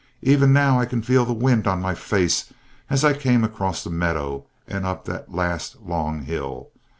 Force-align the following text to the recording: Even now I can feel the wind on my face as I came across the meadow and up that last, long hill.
Even 0.23 0.51
now 0.51 0.79
I 0.79 0.85
can 0.87 1.03
feel 1.03 1.25
the 1.25 1.31
wind 1.33 1.67
on 1.67 1.79
my 1.79 1.93
face 1.93 2.51
as 2.89 3.05
I 3.05 3.13
came 3.13 3.43
across 3.43 3.83
the 3.83 3.91
meadow 3.91 4.47
and 4.67 4.83
up 4.83 5.05
that 5.05 5.31
last, 5.31 5.79
long 5.79 6.23
hill. 6.23 6.71